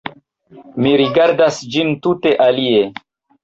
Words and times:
Mi 0.85 0.93
rigardas 1.03 1.61
ĝin 1.77 1.95
tute 2.09 2.35
alie. 2.51 2.85